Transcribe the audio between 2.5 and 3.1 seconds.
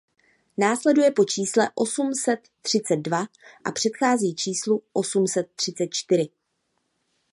třicet